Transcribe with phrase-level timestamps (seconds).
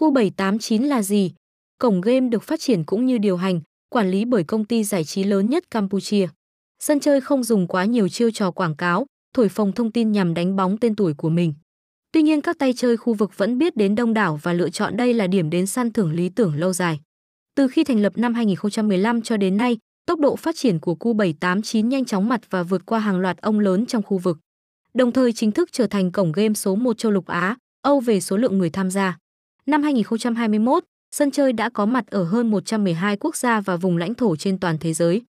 [0.00, 1.32] Cu789 là gì?
[1.78, 5.04] Cổng game được phát triển cũng như điều hành, quản lý bởi công ty giải
[5.04, 6.28] trí lớn nhất Campuchia.
[6.78, 10.34] Sân chơi không dùng quá nhiều chiêu trò quảng cáo, thổi phồng thông tin nhằm
[10.34, 11.54] đánh bóng tên tuổi của mình.
[12.12, 14.96] Tuy nhiên các tay chơi khu vực vẫn biết đến đông đảo và lựa chọn
[14.96, 17.00] đây là điểm đến săn thưởng lý tưởng lâu dài.
[17.54, 21.86] Từ khi thành lập năm 2015 cho đến nay, tốc độ phát triển của Cu789
[21.86, 24.38] nhanh chóng mặt và vượt qua hàng loạt ông lớn trong khu vực.
[24.94, 28.20] Đồng thời chính thức trở thành cổng game số 1 châu lục Á, Âu về
[28.20, 29.18] số lượng người tham gia.
[29.70, 34.14] Năm 2021, sân chơi đã có mặt ở hơn 112 quốc gia và vùng lãnh
[34.14, 35.22] thổ trên toàn thế giới.